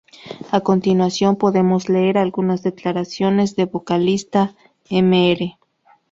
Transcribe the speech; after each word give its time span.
A 0.49 0.61
continuación 0.61 1.35
podemos 1.35 1.87
leer 1.87 2.17
algunas 2.17 2.63
declaraciones 2.63 3.55
del 3.55 3.67
vocalista 3.67 4.55
Mr. 4.89 5.57